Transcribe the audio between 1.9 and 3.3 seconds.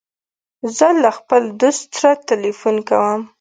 سره تلیفون کوم.